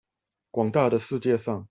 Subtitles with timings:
[0.51, 1.59] 廣大的世界上